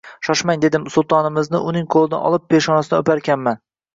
[0.27, 3.63] Shoshmang, dedim Sultonimizni uning qo`lidan olib, peshonasidan o`parkanman